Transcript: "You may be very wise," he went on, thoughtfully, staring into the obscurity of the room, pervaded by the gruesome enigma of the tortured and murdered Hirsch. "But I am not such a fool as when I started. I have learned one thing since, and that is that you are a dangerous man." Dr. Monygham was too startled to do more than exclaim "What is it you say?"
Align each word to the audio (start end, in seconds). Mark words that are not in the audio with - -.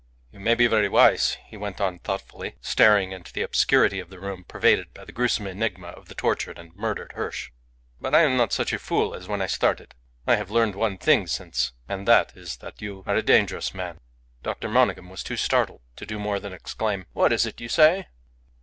"You 0.31 0.39
may 0.39 0.55
be 0.55 0.65
very 0.65 0.89
wise," 0.89 1.37
he 1.45 1.57
went 1.57 1.79
on, 1.79 1.99
thoughtfully, 1.99 2.55
staring 2.59 3.11
into 3.11 3.31
the 3.31 3.43
obscurity 3.43 3.99
of 3.99 4.09
the 4.09 4.19
room, 4.19 4.43
pervaded 4.43 4.95
by 4.95 5.05
the 5.05 5.11
gruesome 5.11 5.45
enigma 5.45 5.89
of 5.89 6.07
the 6.07 6.15
tortured 6.15 6.57
and 6.57 6.75
murdered 6.75 7.11
Hirsch. 7.11 7.51
"But 7.99 8.15
I 8.15 8.21
am 8.23 8.35
not 8.35 8.51
such 8.51 8.73
a 8.73 8.79
fool 8.79 9.13
as 9.13 9.27
when 9.27 9.43
I 9.43 9.45
started. 9.45 9.93
I 10.25 10.37
have 10.37 10.49
learned 10.49 10.73
one 10.73 10.97
thing 10.97 11.27
since, 11.27 11.73
and 11.87 12.07
that 12.07 12.35
is 12.35 12.57
that 12.57 12.81
you 12.81 13.03
are 13.05 13.15
a 13.17 13.21
dangerous 13.21 13.75
man." 13.75 13.99
Dr. 14.41 14.69
Monygham 14.69 15.07
was 15.07 15.21
too 15.21 15.37
startled 15.37 15.81
to 15.97 16.07
do 16.07 16.17
more 16.17 16.39
than 16.39 16.51
exclaim 16.51 17.05
"What 17.13 17.31
is 17.31 17.45
it 17.45 17.61
you 17.61 17.69
say?" 17.69 18.07